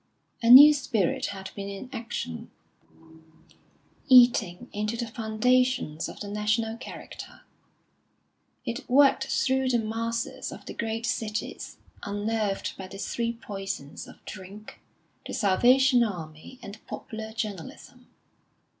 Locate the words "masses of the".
9.77-10.73